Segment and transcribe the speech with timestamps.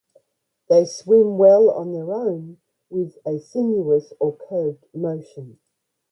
[0.67, 2.57] They swim well on their own,
[2.89, 5.59] with a sinuous, or curved, motion.